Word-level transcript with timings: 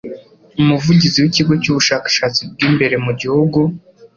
Umuvugizi 0.61 1.17
w'ikigo 1.19 1.53
cy'ubutasi 1.63 2.41
bw'imbere 2.51 2.95
mu 3.05 3.11
gihugu 3.19 3.59